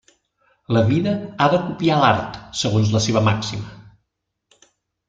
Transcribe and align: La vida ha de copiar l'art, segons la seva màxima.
La 0.77 0.81
vida 0.87 1.13
ha 1.37 1.49
de 1.55 1.59
copiar 1.67 1.99
l'art, 2.05 2.41
segons 2.65 2.91
la 2.99 3.05
seva 3.09 3.25
màxima. 3.31 4.69